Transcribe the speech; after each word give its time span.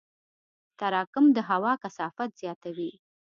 تراکم 0.79 1.25
د 1.35 1.37
هوا 1.49 1.73
کثافت 1.83 2.29
زیاتوي. 2.41 2.91